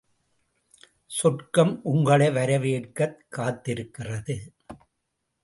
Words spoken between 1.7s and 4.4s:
உங்களை வரவேற்கக் காத்திருக்கிறது.